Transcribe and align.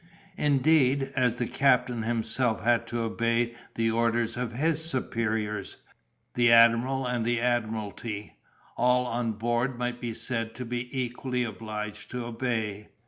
Indeed, 0.39 1.11
as 1.15 1.35
the 1.35 1.45
captain 1.45 2.01
himself 2.01 2.63
had 2.63 2.87
to 2.87 3.01
obey 3.01 3.53
the 3.75 3.91
orders 3.91 4.35
of 4.35 4.53
his 4.53 4.83
superiors, 4.83 5.77
the 6.33 6.51
admiral 6.51 7.05
and 7.05 7.23
the 7.23 7.39
admiralty, 7.39 8.39
all 8.75 9.05
on 9.05 9.33
board 9.33 9.77
might 9.77 10.01
be 10.01 10.15
said 10.15 10.55
to 10.55 10.65
be 10.65 10.89
equally 10.99 11.43
obliged 11.43 12.09
to 12.09 12.25
obey. 12.25 12.89